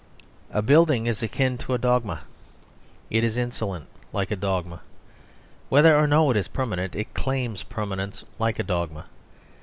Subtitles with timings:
[0.51, 2.21] A building is akin to dogma;
[3.11, 4.81] it is insolent, like a dogma.
[5.69, 9.05] Whether or no it is permanent, it claims permanence like a dogma.